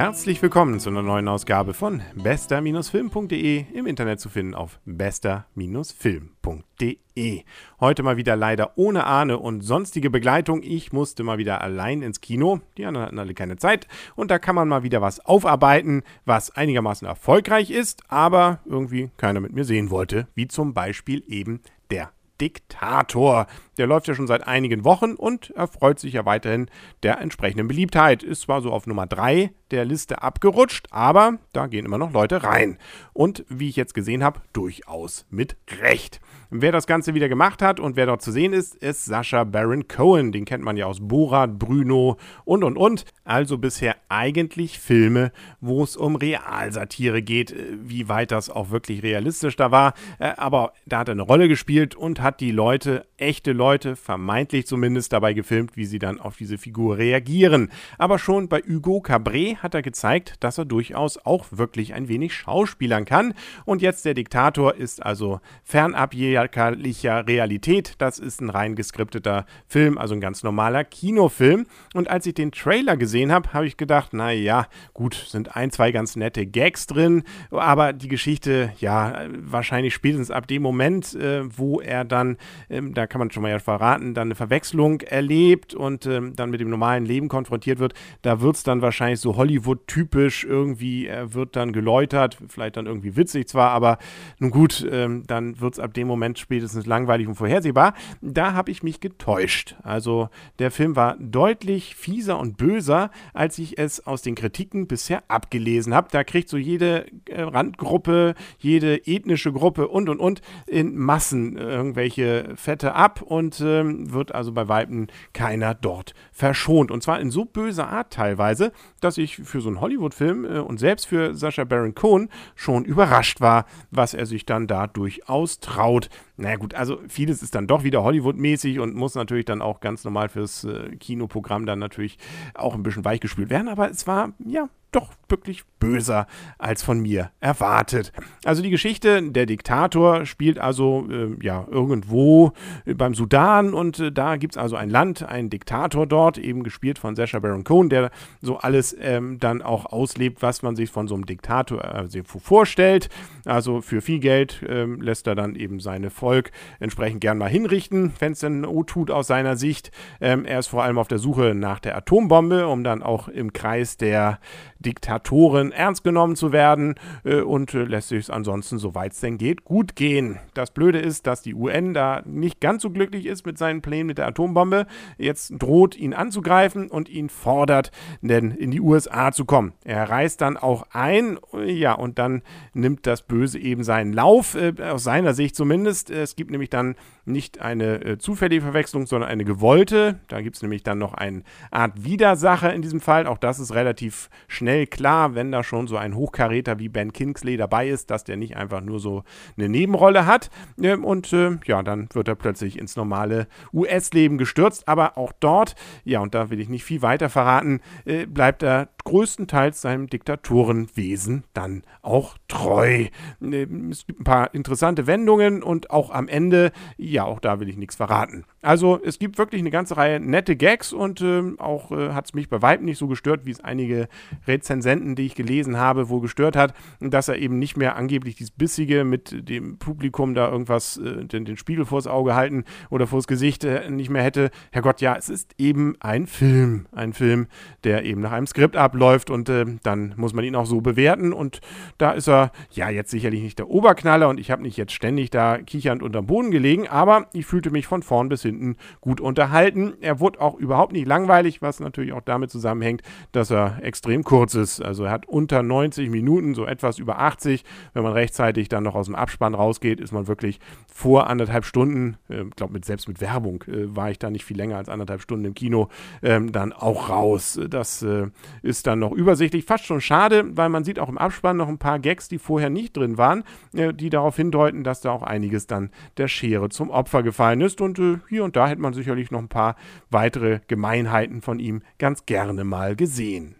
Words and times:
Herzlich 0.00 0.40
willkommen 0.40 0.80
zu 0.80 0.88
einer 0.88 1.02
neuen 1.02 1.28
Ausgabe 1.28 1.74
von 1.74 2.00
bester-film.de 2.14 3.66
im 3.74 3.86
Internet 3.86 4.18
zu 4.18 4.30
finden 4.30 4.54
auf 4.54 4.80
bester-film.de. 4.86 7.42
Heute 7.80 8.02
mal 8.02 8.16
wieder 8.16 8.34
leider 8.34 8.78
ohne 8.78 9.04
Ahne 9.04 9.38
und 9.38 9.60
sonstige 9.60 10.08
Begleitung. 10.08 10.62
Ich 10.62 10.94
musste 10.94 11.22
mal 11.22 11.36
wieder 11.36 11.60
allein 11.60 12.00
ins 12.00 12.22
Kino. 12.22 12.62
Die 12.78 12.86
anderen 12.86 13.08
hatten 13.08 13.18
alle 13.18 13.34
keine 13.34 13.58
Zeit. 13.58 13.88
Und 14.16 14.30
da 14.30 14.38
kann 14.38 14.54
man 14.54 14.68
mal 14.68 14.84
wieder 14.84 15.02
was 15.02 15.20
aufarbeiten, 15.20 16.02
was 16.24 16.50
einigermaßen 16.50 17.06
erfolgreich 17.06 17.70
ist, 17.70 18.02
aber 18.08 18.60
irgendwie 18.64 19.10
keiner 19.18 19.40
mit 19.40 19.52
mir 19.52 19.64
sehen 19.64 19.90
wollte. 19.90 20.28
Wie 20.34 20.48
zum 20.48 20.72
Beispiel 20.72 21.22
eben 21.28 21.60
der 21.90 22.10
Diktator. 22.40 23.46
Der 23.76 23.86
läuft 23.86 24.08
ja 24.08 24.14
schon 24.14 24.26
seit 24.26 24.46
einigen 24.46 24.82
Wochen 24.82 25.12
und 25.12 25.50
erfreut 25.50 25.98
sich 25.98 26.14
ja 26.14 26.24
weiterhin 26.24 26.70
der 27.02 27.20
entsprechenden 27.20 27.68
Beliebtheit. 27.68 28.22
Ist 28.22 28.40
zwar 28.40 28.62
so 28.62 28.72
auf 28.72 28.86
Nummer 28.86 29.06
3 29.06 29.50
der 29.72 29.84
Liste 29.84 30.22
abgerutscht, 30.22 30.86
aber 30.90 31.38
da 31.52 31.66
gehen 31.66 31.86
immer 31.86 31.98
noch 31.98 32.12
Leute 32.12 32.42
rein. 32.42 32.78
Und 33.12 33.44
wie 33.48 33.68
ich 33.68 33.76
jetzt 33.76 33.94
gesehen 33.94 34.24
habe, 34.24 34.40
durchaus 34.52 35.26
mit 35.30 35.56
Recht. 35.80 36.20
Wer 36.52 36.72
das 36.72 36.88
Ganze 36.88 37.14
wieder 37.14 37.28
gemacht 37.28 37.62
hat 37.62 37.78
und 37.78 37.94
wer 37.94 38.06
dort 38.06 38.22
zu 38.22 38.32
sehen 38.32 38.52
ist, 38.52 38.74
ist 38.74 39.04
Sascha 39.04 39.44
Baron 39.44 39.86
Cohen. 39.86 40.32
Den 40.32 40.44
kennt 40.44 40.64
man 40.64 40.76
ja 40.76 40.86
aus 40.86 40.98
Borat, 41.00 41.60
Bruno 41.60 42.16
und 42.44 42.64
und 42.64 42.76
und. 42.76 43.04
Also 43.22 43.56
bisher 43.56 43.94
eigentlich 44.08 44.80
Filme, 44.80 45.30
wo 45.60 45.84
es 45.84 45.96
um 45.96 46.16
Realsatire 46.16 47.22
geht, 47.22 47.52
äh, 47.52 47.76
wie 47.84 48.08
weit 48.08 48.32
das 48.32 48.50
auch 48.50 48.70
wirklich 48.70 49.04
realistisch 49.04 49.54
da 49.54 49.70
war. 49.70 49.94
Äh, 50.18 50.32
aber 50.38 50.72
da 50.86 50.98
hat 50.98 51.08
er 51.08 51.12
eine 51.12 51.22
Rolle 51.22 51.46
gespielt 51.46 51.94
und 51.94 52.20
hat 52.20 52.40
die 52.40 52.50
Leute, 52.50 53.06
echte 53.16 53.52
Leute, 53.52 53.94
vermeintlich 53.94 54.66
zumindest 54.66 55.12
dabei 55.12 55.34
gefilmt, 55.34 55.76
wie 55.76 55.84
sie 55.84 56.00
dann 56.00 56.18
auf 56.18 56.36
diese 56.36 56.58
Figur 56.58 56.98
reagieren. 56.98 57.70
Aber 57.96 58.18
schon 58.18 58.48
bei 58.48 58.60
Hugo 58.68 59.00
Cabret 59.00 59.59
hat 59.62 59.74
er 59.74 59.82
gezeigt, 59.82 60.34
dass 60.40 60.58
er 60.58 60.64
durchaus 60.64 61.18
auch 61.24 61.46
wirklich 61.50 61.94
ein 61.94 62.08
wenig 62.08 62.34
schauspielern 62.34 63.04
kann. 63.04 63.34
Und 63.64 63.82
jetzt 63.82 64.04
der 64.04 64.14
Diktator 64.14 64.74
ist 64.74 65.04
also 65.04 65.40
fernab 65.64 66.10
patriarchalischer 66.10 67.26
Realität. 67.26 67.94
Das 67.98 68.18
ist 68.18 68.40
ein 68.40 68.50
rein 68.50 68.74
geskripteter 68.74 69.46
Film, 69.66 69.96
also 69.96 70.14
ein 70.14 70.20
ganz 70.20 70.42
normaler 70.42 70.84
Kinofilm. 70.84 71.66
Und 71.94 72.08
als 72.10 72.26
ich 72.26 72.34
den 72.34 72.52
Trailer 72.52 72.96
gesehen 72.96 73.32
habe, 73.32 73.52
habe 73.52 73.66
ich 73.66 73.76
gedacht, 73.76 74.12
naja, 74.12 74.66
gut, 74.92 75.14
sind 75.14 75.56
ein, 75.56 75.70
zwei 75.70 75.92
ganz 75.92 76.16
nette 76.16 76.46
Gags 76.46 76.86
drin, 76.86 77.22
aber 77.50 77.92
die 77.92 78.08
Geschichte, 78.08 78.72
ja, 78.78 79.22
wahrscheinlich 79.38 79.94
spätestens 79.94 80.30
ab 80.30 80.46
dem 80.46 80.62
Moment, 80.62 81.14
äh, 81.14 81.42
wo 81.56 81.80
er 81.80 82.04
dann, 82.04 82.36
ähm, 82.68 82.94
da 82.94 83.06
kann 83.06 83.20
man 83.20 83.30
schon 83.30 83.42
mal 83.42 83.50
ja 83.50 83.58
verraten, 83.58 84.14
dann 84.14 84.28
eine 84.28 84.34
Verwechslung 84.34 85.00
erlebt 85.02 85.74
und 85.74 86.06
ähm, 86.06 86.34
dann 86.34 86.50
mit 86.50 86.60
dem 86.60 86.70
normalen 86.70 87.04
Leben 87.04 87.28
konfrontiert 87.28 87.78
wird, 87.78 87.94
da 88.22 88.40
wird 88.40 88.56
es 88.56 88.62
dann 88.62 88.82
wahrscheinlich 88.82 89.20
so 89.20 89.36
Hollywood-typisch 89.50 90.44
irgendwie, 90.44 91.06
er 91.06 91.34
wird 91.34 91.56
dann 91.56 91.72
geläutert, 91.72 92.38
vielleicht 92.48 92.76
dann 92.76 92.86
irgendwie 92.86 93.16
witzig 93.16 93.48
zwar, 93.48 93.70
aber 93.70 93.98
nun 94.38 94.50
gut, 94.50 94.86
ähm, 94.90 95.24
dann 95.26 95.60
wird 95.60 95.74
es 95.74 95.80
ab 95.80 95.94
dem 95.94 96.06
Moment 96.06 96.38
spätestens 96.38 96.86
langweilig 96.86 97.26
und 97.26 97.34
vorhersehbar. 97.34 97.94
Da 98.20 98.52
habe 98.52 98.70
ich 98.70 98.82
mich 98.82 99.00
getäuscht. 99.00 99.76
Also 99.82 100.28
der 100.58 100.70
Film 100.70 100.96
war 100.96 101.16
deutlich 101.18 101.96
fieser 101.96 102.38
und 102.38 102.56
böser, 102.56 103.10
als 103.34 103.58
ich 103.58 103.78
es 103.78 104.06
aus 104.06 104.22
den 104.22 104.34
Kritiken 104.34 104.86
bisher 104.86 105.22
abgelesen 105.28 105.94
habe. 105.94 106.08
Da 106.10 106.24
kriegt 106.24 106.48
so 106.48 106.56
jede 106.56 107.06
äh, 107.26 107.42
Randgruppe, 107.42 108.34
jede 108.58 109.06
ethnische 109.06 109.52
Gruppe 109.52 109.88
und 109.88 110.08
und 110.08 110.20
und 110.20 110.42
in 110.66 110.96
Massen 110.96 111.56
irgendwelche 111.56 112.52
Fette 112.56 112.94
ab 112.94 113.22
und 113.22 113.60
ähm, 113.60 114.12
wird 114.12 114.34
also 114.34 114.52
bei 114.52 114.68
Weitem 114.68 115.08
keiner 115.32 115.74
dort 115.74 116.14
verschont. 116.32 116.90
Und 116.90 117.02
zwar 117.02 117.20
in 117.20 117.30
so 117.30 117.44
böser 117.44 117.88
Art 117.88 118.12
teilweise, 118.12 118.72
dass 119.00 119.18
ich 119.18 119.39
für 119.44 119.60
so 119.60 119.68
einen 119.68 119.80
Hollywood-Film 119.80 120.44
äh, 120.44 120.58
und 120.58 120.78
selbst 120.78 121.06
für 121.06 121.34
Sascha 121.34 121.64
Baron 121.64 121.94
Cohen 121.94 122.28
schon 122.54 122.84
überrascht 122.84 123.40
war, 123.40 123.66
was 123.90 124.14
er 124.14 124.26
sich 124.26 124.46
dann 124.46 124.66
da 124.66 124.86
durchaus 124.86 125.60
traut 125.60 126.08
naja 126.40 126.56
gut, 126.56 126.74
also 126.74 126.98
vieles 127.08 127.42
ist 127.42 127.54
dann 127.54 127.66
doch 127.66 127.84
wieder 127.84 128.02
Hollywood-mäßig 128.02 128.80
und 128.80 128.94
muss 128.94 129.14
natürlich 129.14 129.44
dann 129.44 129.62
auch 129.62 129.80
ganz 129.80 130.04
normal 130.04 130.28
fürs 130.28 130.64
äh, 130.64 130.96
Kinoprogramm 130.96 131.66
dann 131.66 131.78
natürlich 131.78 132.18
auch 132.54 132.74
ein 132.74 132.82
bisschen 132.82 133.04
weichgespült 133.04 133.50
werden, 133.50 133.68
aber 133.68 133.90
es 133.90 134.06
war, 134.06 134.32
ja, 134.44 134.68
doch 134.92 135.10
wirklich 135.28 135.64
böser 135.78 136.26
als 136.58 136.82
von 136.82 137.00
mir 137.00 137.30
erwartet. 137.40 138.12
Also 138.44 138.62
die 138.62 138.70
Geschichte, 138.70 139.22
der 139.22 139.46
Diktator 139.46 140.26
spielt 140.26 140.58
also 140.58 141.06
äh, 141.10 141.36
ja 141.40 141.66
irgendwo 141.70 142.52
beim 142.84 143.14
Sudan 143.14 143.72
und 143.72 143.98
äh, 144.00 144.12
da 144.12 144.36
gibt 144.36 144.54
es 144.54 144.58
also 144.58 144.76
ein 144.76 144.90
Land, 144.90 145.22
einen 145.22 145.48
Diktator 145.48 146.06
dort, 146.06 146.38
eben 146.38 146.64
gespielt 146.64 146.98
von 146.98 147.14
Sacha 147.14 147.38
Baron 147.38 147.64
Cohen, 147.64 147.88
der 147.88 148.10
so 148.40 148.58
alles 148.58 148.94
ähm, 149.00 149.38
dann 149.38 149.62
auch 149.62 149.86
auslebt, 149.86 150.42
was 150.42 150.62
man 150.62 150.74
sich 150.74 150.90
von 150.90 151.06
so 151.06 151.14
einem 151.14 151.26
Diktator 151.26 151.84
äh, 151.84 152.22
vorstellt. 152.24 153.08
Also 153.44 153.80
für 153.80 154.00
viel 154.00 154.18
Geld 154.18 154.64
ähm, 154.68 155.00
lässt 155.00 155.26
er 155.26 155.34
dann 155.34 155.54
eben 155.54 155.80
seine 155.80 156.10
Volk 156.30 156.52
entsprechend 156.78 157.20
gern 157.20 157.38
mal 157.38 157.48
hinrichten, 157.50 158.12
wenn 158.20 158.32
es 158.32 158.38
denn 158.38 158.60
Not 158.60 158.86
tut 158.86 159.10
aus 159.10 159.26
seiner 159.26 159.56
Sicht. 159.56 159.90
Ähm, 160.20 160.44
er 160.44 160.60
ist 160.60 160.68
vor 160.68 160.84
allem 160.84 160.96
auf 160.96 161.08
der 161.08 161.18
Suche 161.18 161.56
nach 161.56 161.80
der 161.80 161.96
Atombombe, 161.96 162.68
um 162.68 162.84
dann 162.84 163.02
auch 163.02 163.26
im 163.26 163.52
Kreis 163.52 163.96
der 163.96 164.38
Diktatoren 164.78 165.72
ernst 165.72 166.04
genommen 166.04 166.36
zu 166.36 166.52
werden 166.52 166.94
äh, 167.24 167.40
und 167.40 167.74
äh, 167.74 167.82
lässt 167.82 168.08
sich 168.08 168.20
es 168.20 168.30
ansonsten, 168.30 168.78
soweit 168.78 169.12
es 169.12 169.20
denn 169.20 169.38
geht, 169.38 169.64
gut 169.64 169.96
gehen. 169.96 170.38
Das 170.54 170.70
Blöde 170.70 171.00
ist, 171.00 171.26
dass 171.26 171.42
die 171.42 171.54
UN 171.54 171.94
da 171.94 172.22
nicht 172.24 172.60
ganz 172.60 172.82
so 172.82 172.90
glücklich 172.90 173.26
ist 173.26 173.44
mit 173.44 173.58
seinen 173.58 173.82
Plänen 173.82 174.06
mit 174.06 174.18
der 174.18 174.28
Atombombe. 174.28 174.86
Jetzt 175.18 175.52
droht 175.58 175.96
ihn 175.96 176.14
anzugreifen 176.14 176.90
und 176.90 177.08
ihn 177.08 177.28
fordert, 177.28 177.90
denn 178.22 178.52
in 178.52 178.70
die 178.70 178.80
USA 178.80 179.32
zu 179.32 179.44
kommen. 179.44 179.72
Er 179.84 180.08
reist 180.08 180.40
dann 180.40 180.56
auch 180.56 180.86
ein, 180.92 181.38
ja, 181.66 181.92
und 181.92 182.18
dann 182.20 182.42
nimmt 182.72 183.06
das 183.06 183.22
Böse 183.22 183.58
eben 183.58 183.82
seinen 183.82 184.12
Lauf, 184.12 184.54
äh, 184.54 184.72
aus 184.80 185.02
seiner 185.02 185.34
Sicht 185.34 185.56
zumindest. 185.56 186.10
Es 186.22 186.36
gibt 186.36 186.50
nämlich 186.50 186.70
dann 186.70 186.96
nicht 187.24 187.60
eine 187.60 188.04
äh, 188.04 188.18
zufällige 188.18 188.62
Verwechslung, 188.62 189.06
sondern 189.06 189.30
eine 189.30 189.44
gewollte. 189.44 190.20
Da 190.28 190.40
gibt 190.40 190.56
es 190.56 190.62
nämlich 190.62 190.82
dann 190.82 190.98
noch 190.98 191.14
eine 191.14 191.42
Art 191.70 192.04
Widersacher 192.04 192.72
in 192.72 192.82
diesem 192.82 193.00
Fall. 193.00 193.26
Auch 193.26 193.38
das 193.38 193.58
ist 193.58 193.74
relativ 193.74 194.30
schnell 194.48 194.86
klar, 194.86 195.34
wenn 195.34 195.52
da 195.52 195.62
schon 195.62 195.86
so 195.86 195.96
ein 195.96 196.14
Hochkaräter 196.14 196.78
wie 196.78 196.88
Ben 196.88 197.12
Kingsley 197.12 197.56
dabei 197.56 197.88
ist, 197.88 198.10
dass 198.10 198.24
der 198.24 198.36
nicht 198.36 198.56
einfach 198.56 198.80
nur 198.80 199.00
so 199.00 199.24
eine 199.56 199.68
Nebenrolle 199.68 200.26
hat. 200.26 200.50
Ähm, 200.80 201.04
und 201.04 201.32
äh, 201.32 201.58
ja, 201.66 201.82
dann 201.82 202.08
wird 202.12 202.28
er 202.28 202.34
plötzlich 202.34 202.78
ins 202.78 202.96
normale 202.96 203.46
US-Leben 203.72 204.38
gestürzt. 204.38 204.88
Aber 204.88 205.18
auch 205.18 205.32
dort, 205.38 205.74
ja, 206.04 206.20
und 206.20 206.34
da 206.34 206.50
will 206.50 206.60
ich 206.60 206.68
nicht 206.68 206.84
viel 206.84 207.02
weiter 207.02 207.28
verraten, 207.28 207.80
äh, 208.04 208.26
bleibt 208.26 208.62
er 208.62 208.88
größtenteils 209.04 209.80
seinem 209.80 210.08
Diktatorenwesen 210.08 211.44
dann 211.52 211.82
auch 212.02 212.36
treu. 212.48 213.06
Ähm, 213.40 213.90
es 213.90 214.06
gibt 214.06 214.20
ein 214.20 214.24
paar 214.24 214.54
interessante 214.54 215.06
Wendungen 215.06 215.62
und 215.62 215.90
auch 215.90 215.99
am 216.08 216.26
Ende, 216.26 216.72
ja, 216.96 217.24
auch 217.24 217.40
da 217.40 217.60
will 217.60 217.68
ich 217.68 217.76
nichts 217.76 217.96
verraten. 217.96 218.46
Also 218.62 219.00
es 219.02 219.18
gibt 219.18 219.38
wirklich 219.38 219.62
eine 219.62 219.70
ganze 219.70 219.96
Reihe 219.96 220.20
nette 220.20 220.54
Gags 220.54 220.92
und 220.92 221.22
äh, 221.22 221.42
auch 221.56 221.90
äh, 221.92 222.10
hat 222.10 222.26
es 222.26 222.34
mich 222.34 222.50
bei 222.50 222.60
Weitem 222.60 222.84
nicht 222.84 222.98
so 222.98 223.06
gestört, 223.06 223.46
wie 223.46 223.52
es 223.52 223.60
einige 223.60 224.06
Rezensenten, 224.46 225.14
die 225.14 225.24
ich 225.24 225.34
gelesen 225.34 225.78
habe, 225.78 226.10
wohl 226.10 226.20
gestört 226.20 226.56
hat, 226.56 226.74
dass 227.00 227.28
er 227.28 227.38
eben 227.38 227.58
nicht 227.58 227.78
mehr 227.78 227.96
angeblich 227.96 228.34
dieses 228.34 228.50
Bissige 228.50 229.04
mit 229.04 229.48
dem 229.48 229.78
Publikum 229.78 230.34
da 230.34 230.50
irgendwas, 230.50 230.98
äh, 230.98 231.24
den, 231.24 231.46
den, 231.46 231.56
Spiegel 231.56 231.86
vors 231.86 232.06
Auge 232.06 232.34
halten 232.34 232.64
oder 232.90 233.06
vors 233.06 233.26
Gesicht 233.26 233.64
äh, 233.64 233.88
nicht 233.88 234.10
mehr 234.10 234.22
hätte. 234.22 234.50
Herrgott, 234.72 235.00
ja, 235.00 235.16
es 235.16 235.30
ist 235.30 235.54
eben 235.56 235.96
ein 236.00 236.26
Film. 236.26 236.86
Ein 236.92 237.14
Film, 237.14 237.46
der 237.84 238.04
eben 238.04 238.20
nach 238.20 238.32
einem 238.32 238.46
Skript 238.46 238.76
abläuft 238.76 239.30
und 239.30 239.48
äh, 239.48 239.64
dann 239.82 240.12
muss 240.18 240.34
man 240.34 240.44
ihn 240.44 240.54
auch 240.54 240.66
so 240.66 240.82
bewerten 240.82 241.32
und 241.32 241.62
da 241.96 242.10
ist 242.10 242.28
er, 242.28 242.52
ja, 242.72 242.90
jetzt 242.90 243.10
sicherlich 243.10 243.42
nicht 243.42 243.58
der 243.58 243.70
Oberknaller 243.70 244.28
und 244.28 244.38
ich 244.38 244.50
habe 244.50 244.60
nicht 244.60 244.76
jetzt 244.76 244.92
ständig 244.92 245.30
da 245.30 245.56
kichernd 245.58 246.02
unterm 246.02 246.26
Boden 246.26 246.50
gelegen, 246.50 246.88
aber 246.88 247.28
ich 247.32 247.46
fühlte 247.46 247.70
mich 247.70 247.86
von 247.86 248.02
vorn 248.02 248.28
bis 248.28 248.49
hinten 248.50 248.76
gut 249.00 249.20
unterhalten. 249.20 249.94
Er 250.00 250.20
wurde 250.20 250.40
auch 250.40 250.54
überhaupt 250.58 250.92
nicht 250.92 251.06
langweilig, 251.06 251.62
was 251.62 251.80
natürlich 251.80 252.12
auch 252.12 252.20
damit 252.20 252.50
zusammenhängt, 252.50 253.02
dass 253.32 253.50
er 253.50 253.78
extrem 253.82 254.24
kurz 254.24 254.54
ist. 254.54 254.80
Also 254.80 255.04
er 255.04 255.10
hat 255.10 255.26
unter 255.26 255.62
90 255.62 256.10
Minuten, 256.10 256.54
so 256.54 256.66
etwas 256.66 256.98
über 256.98 257.18
80. 257.18 257.64
Wenn 257.94 258.02
man 258.02 258.12
rechtzeitig 258.12 258.68
dann 258.68 258.84
noch 258.84 258.94
aus 258.94 259.06
dem 259.06 259.14
Abspann 259.14 259.54
rausgeht, 259.54 260.00
ist 260.00 260.12
man 260.12 260.26
wirklich 260.26 260.60
vor 260.86 261.28
anderthalb 261.28 261.64
Stunden, 261.64 262.16
ich 262.28 262.36
äh, 262.36 262.44
glaube 262.56 262.72
mit, 262.72 262.84
selbst 262.84 263.08
mit 263.08 263.20
Werbung 263.20 263.64
äh, 263.68 263.94
war 263.94 264.10
ich 264.10 264.18
da 264.18 264.30
nicht 264.30 264.44
viel 264.44 264.56
länger 264.56 264.76
als 264.76 264.88
anderthalb 264.88 265.22
Stunden 265.22 265.44
im 265.44 265.54
Kino, 265.54 265.88
ähm, 266.22 266.52
dann 266.52 266.72
auch 266.72 267.08
raus. 267.08 267.58
Das 267.68 268.02
äh, 268.02 268.28
ist 268.62 268.86
dann 268.86 268.98
noch 268.98 269.12
übersichtlich. 269.12 269.64
Fast 269.64 269.86
schon 269.86 270.00
schade, 270.00 270.44
weil 270.56 270.68
man 270.68 270.84
sieht 270.84 270.98
auch 270.98 271.08
im 271.08 271.18
Abspann 271.18 271.56
noch 271.56 271.68
ein 271.68 271.78
paar 271.78 271.98
Gags, 271.98 272.28
die 272.28 272.38
vorher 272.38 272.70
nicht 272.70 272.96
drin 272.96 273.18
waren, 273.18 273.44
äh, 273.74 273.92
die 273.92 274.10
darauf 274.10 274.36
hindeuten, 274.36 274.84
dass 274.84 275.00
da 275.00 275.12
auch 275.12 275.22
einiges 275.22 275.66
dann 275.66 275.90
der 276.16 276.28
Schere 276.28 276.68
zum 276.68 276.90
Opfer 276.90 277.22
gefallen 277.22 277.60
ist. 277.60 277.80
Und 277.80 277.98
äh, 277.98 278.18
hier 278.40 278.44
und 278.46 278.56
da 278.56 278.68
hätte 278.68 278.80
man 278.80 278.94
sicherlich 278.94 279.30
noch 279.30 279.38
ein 279.38 279.48
paar 279.48 279.76
weitere 280.10 280.60
Gemeinheiten 280.66 281.42
von 281.42 281.58
ihm 281.58 281.82
ganz 281.98 282.24
gerne 282.24 282.64
mal 282.64 282.96
gesehen. 282.96 283.54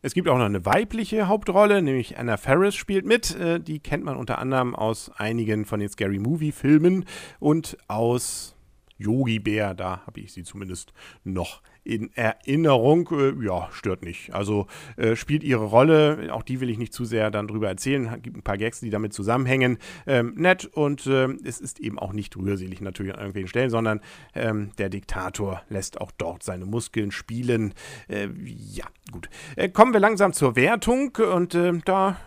Es 0.00 0.14
gibt 0.14 0.28
auch 0.28 0.38
noch 0.38 0.46
eine 0.46 0.64
weibliche 0.64 1.28
Hauptrolle, 1.28 1.82
nämlich 1.82 2.18
Anna 2.18 2.38
Ferris 2.38 2.74
spielt 2.74 3.04
mit. 3.04 3.36
Äh, 3.36 3.60
die 3.60 3.80
kennt 3.80 4.02
man 4.02 4.16
unter 4.16 4.38
anderem 4.38 4.74
aus 4.74 5.10
einigen 5.10 5.66
von 5.66 5.78
den 5.78 5.90
Scary 5.90 6.18
Movie-Filmen 6.18 7.04
und 7.38 7.76
aus 7.86 8.56
Yogi 8.96 9.38
Bär. 9.38 9.74
Da 9.74 10.00
habe 10.06 10.20
ich 10.20 10.32
sie 10.32 10.42
zumindest 10.42 10.94
noch 11.22 11.60
in 11.84 12.10
Erinnerung. 12.14 13.08
Äh, 13.12 13.44
ja, 13.44 13.68
stört 13.72 14.02
nicht. 14.02 14.34
Also 14.34 14.66
äh, 14.96 15.16
spielt 15.16 15.42
ihre 15.42 15.64
Rolle. 15.64 16.28
Auch 16.32 16.42
die 16.42 16.60
will 16.60 16.70
ich 16.70 16.78
nicht 16.78 16.92
zu 16.92 17.04
sehr 17.04 17.30
dann 17.30 17.48
drüber 17.48 17.68
erzählen. 17.68 18.20
Gibt 18.22 18.36
ein 18.36 18.42
paar 18.42 18.58
Gags, 18.58 18.80
die 18.80 18.90
damit 18.90 19.12
zusammenhängen. 19.12 19.78
Ähm, 20.06 20.34
nett 20.36 20.64
und 20.64 21.06
äh, 21.06 21.28
es 21.44 21.60
ist 21.60 21.80
eben 21.80 21.98
auch 21.98 22.12
nicht 22.12 22.36
rührselig 22.36 22.80
natürlich 22.80 23.12
an 23.12 23.18
irgendwelchen 23.18 23.48
Stellen, 23.48 23.70
sondern 23.70 24.00
ähm, 24.34 24.70
der 24.78 24.88
Diktator 24.88 25.62
lässt 25.68 26.00
auch 26.00 26.12
dort 26.16 26.42
seine 26.42 26.66
Muskeln 26.66 27.10
spielen. 27.10 27.74
Äh, 28.08 28.28
ja, 28.44 28.84
gut. 29.10 29.28
Äh, 29.56 29.68
kommen 29.68 29.92
wir 29.92 30.00
langsam 30.00 30.32
zur 30.32 30.56
Wertung 30.56 31.16
und 31.16 31.54
äh, 31.54 31.72
da, 31.84 32.18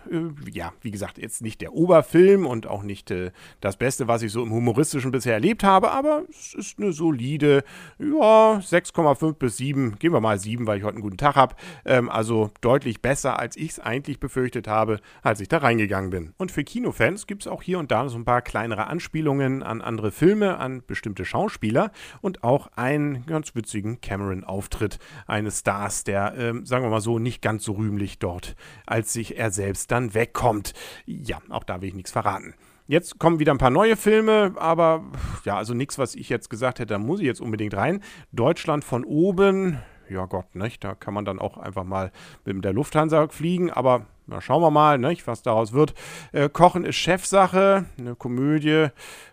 ja, 0.51 0.74
wie 0.81 0.92
gesagt, 0.92 1.18
jetzt 1.18 1.42
nicht 1.42 1.62
der 1.62 1.74
Oberfilm 1.74 2.46
und 2.46 2.68
auch 2.68 2.84
nicht 2.84 3.13
das 3.62 3.78
Beste, 3.78 4.08
was 4.08 4.22
ich 4.22 4.31
so 4.31 4.44
im 4.44 4.51
Humoristischen 4.51 5.12
bisher 5.12 5.34
erlebt 5.34 5.63
habe, 5.63 5.92
aber 5.92 6.24
es 6.30 6.54
ist 6.54 6.80
eine 6.80 6.92
solide, 6.92 7.63
ja, 8.00 8.58
6,5 8.58 9.34
bis 9.34 9.44
7. 9.50 9.97
Gehen 10.00 10.13
wir 10.13 10.21
mal 10.21 10.39
7, 10.39 10.68
weil 10.68 10.77
ich 10.77 10.83
heute 10.83 10.95
einen 10.95 11.03
guten 11.03 11.18
Tag 11.18 11.36
habe. 11.36 11.56
Ähm, 11.86 12.09
also 12.09 12.51
deutlich 12.62 13.01
besser, 13.01 13.39
als 13.39 13.56
ich 13.57 13.71
es 13.71 13.80
eigentlich 13.80 14.19
befürchtet 14.19 14.68
habe, 14.68 15.00
als 15.21 15.39
ich 15.39 15.47
da 15.47 15.59
reingegangen 15.59 16.09
bin. 16.09 16.33
Und 16.38 16.51
für 16.51 16.63
Kinofans 16.63 17.27
gibt 17.27 17.44
es 17.44 17.47
auch 17.47 17.62
hier 17.62 17.80
und 17.80 17.92
da 17.92 18.07
so 18.09 18.18
ein 18.18 18.25
paar 18.25 18.42
kleinere 18.42 18.88
Anspielungen 18.88 19.63
an 19.63 19.81
andere 19.81 20.12
Filme, 20.12 20.57
an 20.57 20.83
bestimmte 20.86 21.25
Schauspieler 21.25 21.92
und 22.21 22.44
auch 22.44 22.68
einen 22.75 23.25
ganz 23.25 23.56
witzigen 23.56 24.01
Cameron-Auftritt 24.01 25.00
eines 25.27 25.59
Stars, 25.59 26.03
der, 26.03 26.36
ähm, 26.38 26.65
sagen 26.65 26.83
wir 26.83 26.89
mal 26.89 27.01
so, 27.01 27.19
nicht 27.19 27.41
ganz 27.41 27.63
so 27.63 27.74
rühmlich 27.74 28.19
dort, 28.19 28.56
als 28.86 29.13
sich 29.13 29.38
er 29.38 29.51
selbst 29.51 29.91
dann 29.91 30.13
wegkommt. 30.13 30.74
Ja, 31.06 31.39
auch 31.50 31.63
da 31.63 31.81
will 31.81 31.89
ich 31.89 31.95
nichts 31.95 32.12
verraten. 32.12 32.56
Jetzt 32.88 33.18
kommen 33.18 33.40
wieder 33.40 33.52
ein 33.52 33.58
paar 33.58 33.72
neue 33.72 33.96
Filme, 33.98 34.54
aber 34.58 35.04
ja, 35.44 35.58
also 35.58 35.74
nichts, 35.74 35.98
was 35.98 36.14
ich 36.14 36.30
jetzt 36.30 36.52
gesagt 36.52 36.78
hätte, 36.78 36.94
da 36.94 37.00
muss 37.00 37.20
ich 37.20 37.26
jetzt 37.26 37.42
unbedingt 37.42 37.74
rein. 37.74 38.04
Deutschland 38.32 38.84
von 38.84 39.04
oben, 39.04 39.80
ja 40.08 40.28
Gott, 40.28 40.54
nicht? 40.54 40.84
Da 40.84 40.94
kann 40.94 41.16
man 41.16 41.26
dann 41.26 41.40
auch 41.40 41.58
einfach 41.58 41.84
mal 41.84 42.12
mit 42.44 42.64
der 42.64 42.74
Lufthansa 42.74 43.28
fliegen, 43.30 43.72
aber 43.72 44.06
na, 44.27 44.42
schauen 44.42 44.62
wir 44.62 44.72
mal, 44.72 44.98
nicht, 44.98 45.27
was 45.27 45.42
daraus 45.42 45.74
wird. 45.74 45.94
Äh, 46.31 46.50
Kochen 46.50 46.86
ist 46.86 46.95
Chefsache, 46.95 47.86
eine 47.98 48.16
Komödie, 48.16 48.88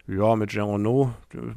ja, 0.07 0.37
mit 0.37 0.51
Jean 0.51 0.69
Renault, 0.69 1.11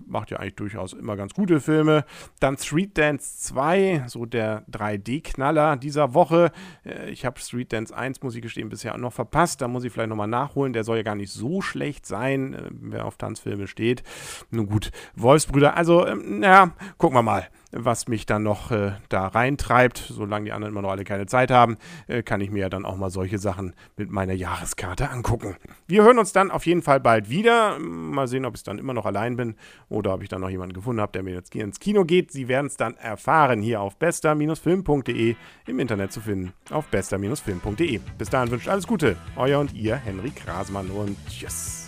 macht 0.06 0.32
ja 0.32 0.38
eigentlich 0.38 0.56
durchaus 0.56 0.94
immer 0.94 1.16
ganz 1.16 1.34
gute 1.34 1.60
Filme. 1.60 2.06
Dann 2.40 2.58
Street 2.58 2.98
Dance 2.98 3.40
2, 3.40 4.06
so 4.08 4.26
der 4.26 4.66
3D-Knaller 4.72 5.78
dieser 5.78 6.14
Woche. 6.14 6.52
Äh, 6.86 7.10
ich 7.10 7.26
habe 7.26 7.40
Street 7.40 7.74
Dance 7.74 7.96
1, 7.96 8.22
muss 8.22 8.36
ich 8.36 8.42
gestehen, 8.42 8.70
bisher 8.70 8.98
noch 8.98 9.14
verpasst. 9.14 9.62
Da 9.62 9.68
muss 9.68 9.84
ich 9.84 9.92
vielleicht 9.92 10.10
nochmal 10.10 10.28
nachholen. 10.28 10.74
Der 10.74 10.84
soll 10.84 10.98
ja 10.98 11.04
gar 11.04 11.16
nicht 11.16 11.32
so 11.32 11.62
schlecht 11.62 12.06
sein, 12.06 12.54
äh, 12.54 12.70
wer 12.72 13.06
auf 13.06 13.18
Tanzfilme 13.18 13.68
steht. 13.68 14.04
Nun 14.52 14.68
gut, 14.68 14.92
Wolfsbrüder, 15.16 15.76
also, 15.76 16.06
ähm, 16.06 16.40
naja, 16.40 16.72
gucken 16.98 17.18
wir 17.18 17.24
mal 17.24 17.48
was 17.75 18.07
mich 18.07 18.25
dann 18.25 18.44
noch 18.44 18.72
äh, 18.72 18.94
da 19.10 19.27
reintreibt. 19.27 19.98
Solange 19.98 20.45
die 20.45 20.51
anderen 20.51 20.74
immer 20.74 20.81
noch 20.81 20.92
alle 20.92 21.04
keine 21.04 21.25
Zeit 21.25 21.51
haben, 21.51 21.77
äh, 22.07 22.24
kann 22.24 22.42
ich 22.42 22.50
mir 22.50 22.62
ja 22.62 22.69
dann 22.69 22.86
auch 22.86 22.95
mal 22.95 23.10
solche 23.10 23.38
Sachen 23.38 23.75
mit 23.98 24.10
meiner 24.10 24.33
Jahreskarte 24.33 25.10
angucken. 25.10 25.57
Wir 25.88 26.04
hören 26.04 26.18
uns 26.18 26.31
dann 26.33 26.51
auf 26.51 26.66
jeden 26.66 26.81
Fall 26.81 27.00
bald 27.00 27.30
wieder. 27.30 27.77
Mal 27.80 28.27
sehen, 28.27 28.45
ob 28.45 28.56
ich 28.56 28.63
dann 28.63 28.80
immer 28.80 28.94
noch 28.94 29.06
allein 29.06 29.36
bin 29.36 29.56
oder 29.89 30.13
ob 30.13 30.24
ich 30.24 30.30
dann 30.30 30.42
noch 30.42 30.50
jemanden 30.50 30.74
gefunden 30.74 31.01
habe, 31.01 31.12
der 31.12 31.24
mir 31.24 31.33
jetzt 31.33 31.54
ins 31.54 31.80
Kino 31.80 32.06
geht. 32.06 32.31
Sie 32.31 32.48
werden 32.48 32.68
es 32.68 32.77
dann 32.77 32.95
erfahren 32.95 33.62
hier 33.62 33.81
auf 33.81 33.98
bester-film.de 33.98 35.36
im 35.68 35.80
Internet 35.80 36.12
zu 36.12 36.22
finden. 36.22 36.54
Auf 36.72 36.88
bester-film.de. 36.88 38.00
Bis 38.18 38.30
dahin 38.30 38.51
wünscht 38.51 38.69
alles 38.69 38.88
Gute. 38.88 39.18
Euer 39.36 39.60
und 39.60 39.74
ihr, 39.74 39.95
Henry 39.95 40.31
Krasmann 40.31 40.89
und 40.89 41.18
tschüss. 41.30 41.85